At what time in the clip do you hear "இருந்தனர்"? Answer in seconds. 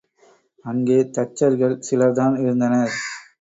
2.39-2.95